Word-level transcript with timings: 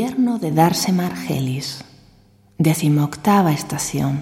de 0.00 0.50
Darse 0.50 0.92
Margelis, 0.92 1.84
decimoctava 2.56 3.52
estación. 3.52 4.18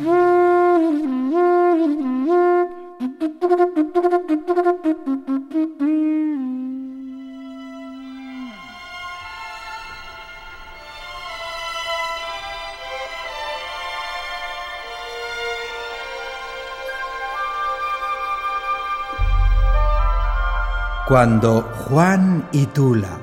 Cuando 21.06 21.62
Juan 21.62 22.48
y 22.51 22.66
Tula 22.66 23.20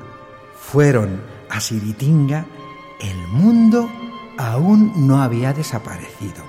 fueron 0.58 1.35
a 1.56 1.60
Siritinga, 1.60 2.44
el 3.00 3.28
mundo 3.28 3.88
aún 4.36 4.92
no 5.06 5.22
había 5.22 5.54
desaparecido. 5.54 6.44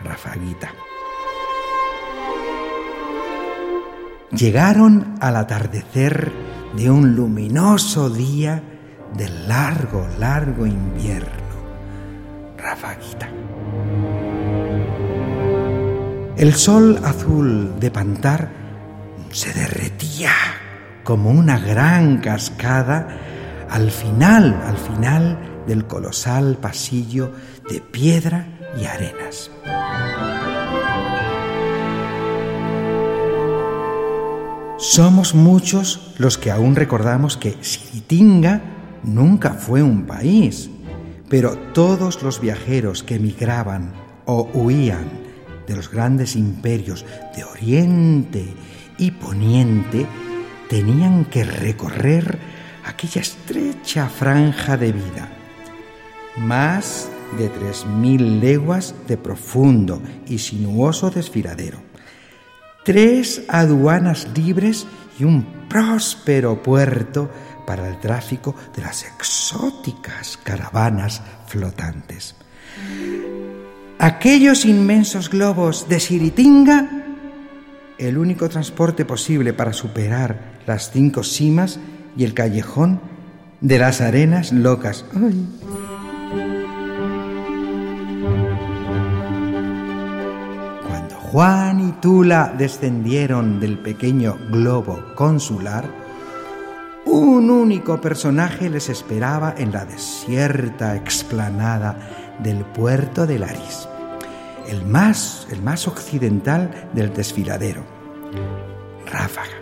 Rafaguita. 0.00 0.72
Llegaron 4.32 5.14
al 5.20 5.36
atardecer 5.36 6.32
de 6.76 6.90
un 6.90 7.16
luminoso 7.16 8.10
día 8.10 8.62
del 9.16 9.48
largo, 9.48 10.06
largo 10.18 10.66
invierno. 10.66 11.30
Rafaguita. 12.58 13.30
El 16.36 16.52
sol 16.54 17.00
azul 17.02 17.80
de 17.80 17.90
Pantar 17.90 18.50
se 19.30 19.54
derretía 19.54 20.32
como 21.04 21.30
una 21.30 21.58
gran 21.58 22.18
cascada 22.18 23.35
al 23.70 23.90
final, 23.90 24.60
al 24.64 24.76
final 24.76 25.38
del 25.66 25.86
colosal 25.86 26.56
pasillo 26.56 27.32
de 27.68 27.80
piedra 27.80 28.46
y 28.80 28.84
arenas. 28.84 29.50
Somos 34.78 35.34
muchos 35.34 36.14
los 36.18 36.38
que 36.38 36.50
aún 36.50 36.76
recordamos 36.76 37.36
que 37.36 37.56
Siritinga 37.62 38.60
nunca 39.02 39.54
fue 39.54 39.82
un 39.82 40.06
país, 40.06 40.70
pero 41.28 41.56
todos 41.72 42.22
los 42.22 42.40
viajeros 42.40 43.02
que 43.02 43.16
emigraban 43.16 43.92
o 44.26 44.48
huían 44.52 45.08
de 45.66 45.76
los 45.76 45.90
grandes 45.90 46.36
imperios 46.36 47.04
de 47.34 47.44
Oriente 47.44 48.54
y 48.98 49.10
Poniente 49.10 50.06
tenían 50.68 51.24
que 51.24 51.44
recorrer 51.44 52.38
aquella 52.86 53.20
estrecha 53.20 54.08
franja 54.08 54.76
de 54.76 54.92
vida. 54.92 55.28
Más 56.36 57.08
de 57.36 57.48
tres 57.48 57.84
mil 57.84 58.40
leguas 58.40 58.94
de 59.08 59.16
profundo 59.16 60.00
y 60.26 60.38
sinuoso 60.38 61.10
desfiladero. 61.10 61.78
Tres 62.84 63.42
aduanas 63.48 64.28
libres 64.34 64.86
y 65.18 65.24
un 65.24 65.44
próspero 65.68 66.62
puerto 66.62 67.30
para 67.66 67.88
el 67.88 67.98
tráfico 67.98 68.54
de 68.76 68.82
las 68.82 69.04
exóticas 69.04 70.38
caravanas 70.42 71.20
flotantes. 71.48 72.36
Aquellos 73.98 74.64
inmensos 74.64 75.28
globos 75.30 75.88
de 75.88 75.98
Siritinga 75.98 77.06
el 77.98 78.18
único 78.18 78.48
transporte 78.48 79.04
posible 79.04 79.52
para 79.52 79.72
superar 79.72 80.60
las 80.66 80.90
cinco 80.90 81.22
cimas 81.22 81.80
y 82.16 82.24
el 82.24 82.34
callejón 82.34 83.00
de 83.60 83.78
las 83.78 84.00
arenas 84.00 84.52
locas. 84.52 85.04
Cuando 90.88 91.14
Juan 91.16 91.88
y 91.88 91.92
Tula 92.00 92.54
descendieron 92.56 93.60
del 93.60 93.78
pequeño 93.78 94.36
globo 94.50 95.14
consular, 95.14 95.84
un 97.04 97.50
único 97.50 98.00
personaje 98.00 98.68
les 98.68 98.88
esperaba 98.88 99.54
en 99.56 99.72
la 99.72 99.84
desierta 99.84 100.96
explanada 100.96 101.96
del 102.42 102.64
puerto 102.64 103.26
de 103.26 103.38
Laris 103.38 103.88
el 104.68 104.84
más, 104.84 105.46
el 105.50 105.62
más 105.62 105.86
occidental 105.86 106.88
del 106.92 107.12
desfiladero. 107.12 107.84
Ráfaga. 109.06 109.56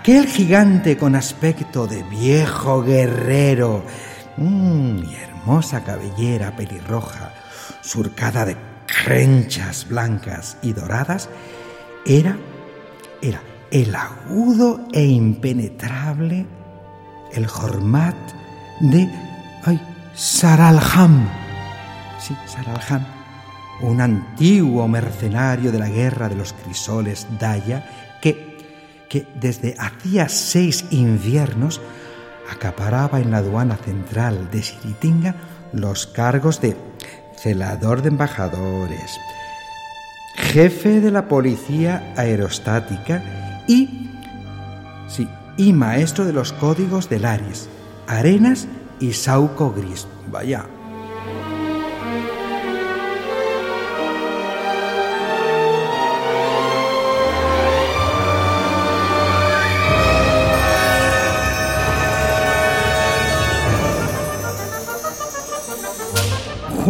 Aquel 0.00 0.26
gigante 0.28 0.96
con 0.96 1.14
aspecto 1.14 1.86
de 1.86 2.02
viejo 2.04 2.82
guerrero. 2.82 3.84
Mm, 4.38 5.04
y 5.04 5.14
hermosa 5.14 5.84
cabellera 5.84 6.56
pelirroja, 6.56 7.34
surcada 7.82 8.46
de 8.46 8.56
crenchas 8.86 9.86
blancas 9.86 10.56
y 10.62 10.72
doradas, 10.72 11.28
era, 12.06 12.34
era 13.20 13.42
el 13.70 13.94
agudo 13.94 14.86
e 14.90 15.04
impenetrable, 15.04 16.46
el 17.34 17.46
Hormat 17.46 18.16
de 18.80 19.06
ay, 19.66 19.78
Saralham 20.14 21.28
sí, 22.18 22.34
Saralhan, 22.46 23.06
un 23.82 24.00
antiguo 24.00 24.88
mercenario 24.88 25.70
de 25.70 25.78
la 25.78 25.90
guerra 25.90 26.30
de 26.30 26.36
los 26.36 26.54
crisoles 26.54 27.26
Daya 27.38 28.16
que, 28.22 28.49
que 29.10 29.26
desde 29.34 29.74
hacía 29.78 30.28
seis 30.28 30.86
inviernos 30.90 31.80
acaparaba 32.50 33.20
en 33.20 33.32
la 33.32 33.38
aduana 33.38 33.76
central 33.76 34.50
de 34.50 34.62
Siritinga 34.62 35.34
los 35.72 36.06
cargos 36.06 36.60
de 36.60 36.76
celador 37.36 38.02
de 38.02 38.08
embajadores, 38.08 39.18
jefe 40.36 41.00
de 41.00 41.10
la 41.10 41.26
policía 41.26 42.14
aerostática 42.16 43.64
y, 43.66 44.10
sí, 45.08 45.28
y 45.56 45.72
maestro 45.72 46.24
de 46.24 46.32
los 46.32 46.52
códigos 46.52 47.08
de 47.08 47.18
Laris, 47.18 47.68
Arenas 48.06 48.68
y 49.00 49.12
Sauco 49.12 49.72
Gris. 49.72 50.06
Vaya, 50.30 50.66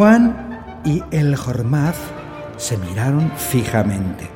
Juan 0.00 0.80
y 0.82 1.02
el 1.10 1.36
Jormaz 1.36 1.94
se 2.56 2.78
miraron 2.78 3.30
fijamente. 3.36 4.30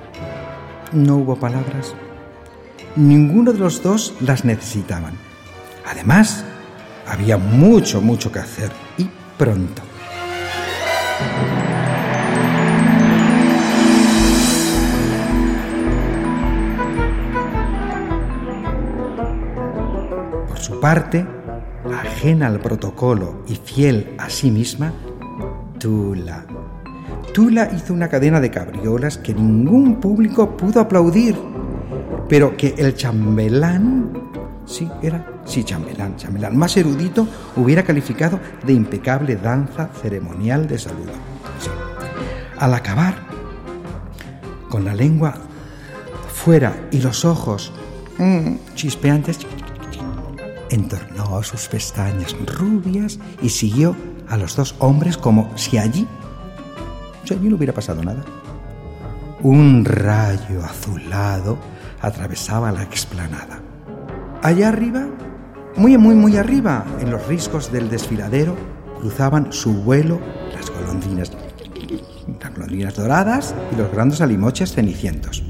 No 0.93 1.17
hubo 1.17 1.37
palabras. 1.37 1.95
Ninguno 2.97 3.51
de 3.51 3.61
los 3.61 3.83
dos 3.83 4.13
las 4.21 4.45
necesitaban. 4.45 5.15
Además, 5.91 6.45
había 7.09 7.39
mucho, 7.39 8.03
mucho 8.03 8.31
que 8.31 8.41
hacer 8.41 8.71
y 8.99 9.09
pronto. 9.39 9.81
Por 20.47 20.59
su 20.59 20.79
parte, 20.79 21.27
ajena 21.91 22.49
al 22.49 22.61
protocolo 22.61 23.45
y 23.49 23.55
fiel 23.55 24.15
a 24.19 24.29
sí 24.29 24.51
misma, 24.51 24.93
Tula. 25.85 26.47
Tula 27.35 27.69
hizo 27.77 27.93
una 27.93 28.09
cadena 28.09 28.41
de 28.41 28.51
cabriolas 28.51 29.19
que 29.19 29.35
ningún 29.35 30.01
público 30.01 30.57
pudo 30.57 30.81
aplaudir, 30.81 31.37
pero 32.27 32.57
que 32.57 32.75
el 32.79 32.95
chambelán, 32.95 34.11
sí, 34.65 34.91
era, 35.03 35.27
sí, 35.45 35.63
chambelán, 35.63 36.17
chambelán, 36.17 36.57
más 36.57 36.75
erudito, 36.79 37.29
hubiera 37.57 37.83
calificado 37.83 38.41
de 38.67 38.73
impecable 38.73 39.37
danza 39.37 39.91
ceremonial 40.01 40.67
de 40.67 40.79
saludo. 40.79 41.13
Al 42.59 42.73
acabar, 42.73 43.17
con 44.71 44.87
la 44.87 44.95
lengua 44.95 45.35
fuera 46.33 46.89
y 46.93 47.03
los 47.03 47.27
ojos 47.27 47.75
mm, 48.17 48.55
chispeantes, 48.75 49.41
entornó 50.71 51.43
sus 51.43 51.69
pestañas 51.69 52.35
rubias 52.47 53.19
y 53.43 53.51
siguió 53.51 53.95
a 54.35 54.37
los 54.37 54.57
dos 54.57 54.75
hombres 54.81 55.17
como 55.17 55.57
si 55.57 55.79
allí, 55.79 56.09
si 57.25 57.35
allí 57.35 57.49
no 57.49 57.55
hubiera 57.55 57.73
pasado 57.73 58.03
nada. 58.03 58.25
Un 59.43 59.85
rayo 59.85 60.65
azulado 60.65 61.57
atravesaba 62.01 62.73
la 62.73 62.83
explanada. 62.83 63.61
Allá 64.43 64.71
arriba, 64.71 65.07
muy, 65.77 65.97
muy, 65.99 66.17
muy 66.17 66.37
arriba, 66.37 66.85
en 67.01 67.11
los 67.11 67.25
riscos 67.29 67.71
del 67.71 67.89
desfiladero, 67.89 68.57
cruzaban 68.99 69.53
su 69.53 69.73
vuelo 69.73 70.19
las 70.53 70.69
golondrinas, 70.69 71.31
las 72.41 72.53
golondrinas 72.53 72.97
doradas 72.97 73.55
y 73.73 73.77
los 73.77 73.93
grandes 73.93 74.21
alimoches 74.21 74.73
cenicientos. 74.73 75.45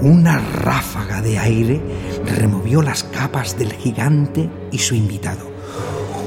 Una 0.00 0.38
ráfaga 0.38 1.20
de 1.20 1.40
aire 1.40 1.80
removió 2.24 2.82
las 2.82 3.02
capas 3.02 3.58
del 3.58 3.72
gigante 3.72 4.48
y 4.70 4.78
su 4.78 4.94
invitado. 4.94 5.50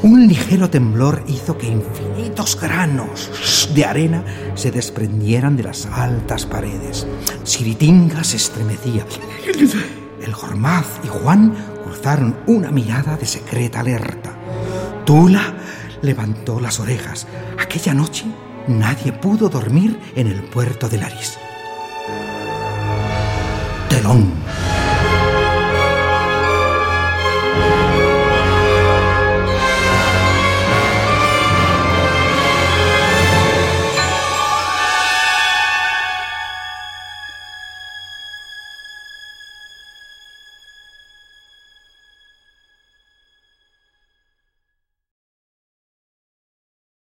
Un 0.03 0.27
ligero 0.27 0.69
temblor 0.69 1.23
hizo 1.27 1.57
que 1.57 1.67
infinitos 1.67 2.59
granos 2.59 3.69
de 3.73 3.85
arena 3.85 4.25
se 4.55 4.71
desprendieran 4.71 5.55
de 5.55 5.63
las 5.63 5.85
altas 5.85 6.45
paredes. 6.45 7.07
Siritinga 7.43 8.23
se 8.25 8.37
estremecía. 8.37 9.05
El 10.21 10.33
Gormaz 10.33 10.87
y 11.03 11.07
Juan 11.07 11.55
cruzaron 11.85 12.35
una 12.47 12.71
mirada 12.71 13.15
de 13.15 13.25
secreta 13.25 13.79
alerta. 13.79 14.31
Tula 15.05 15.55
levantó 16.01 16.59
las 16.59 16.79
orejas. 16.79 17.25
Aquella 17.57 17.93
noche 17.93 18.25
nadie 18.67 19.13
pudo 19.13 19.47
dormir 19.47 19.97
en 20.15 20.27
el 20.27 20.41
puerto 20.43 20.89
de 20.89 20.97
Laris. 20.97 21.37
long. 24.03 24.40